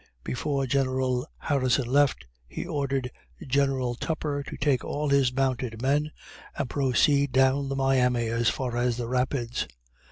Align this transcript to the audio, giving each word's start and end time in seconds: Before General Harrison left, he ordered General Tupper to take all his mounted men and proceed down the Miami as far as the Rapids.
Before 0.23 0.65
General 0.65 1.27
Harrison 1.37 1.85
left, 1.85 2.25
he 2.47 2.65
ordered 2.65 3.11
General 3.45 3.93
Tupper 3.93 4.41
to 4.47 4.57
take 4.57 4.83
all 4.83 5.09
his 5.09 5.31
mounted 5.31 5.79
men 5.79 6.09
and 6.57 6.67
proceed 6.67 7.31
down 7.31 7.69
the 7.69 7.75
Miami 7.75 8.25
as 8.25 8.49
far 8.49 8.75
as 8.77 8.97
the 8.97 9.07
Rapids. 9.07 9.67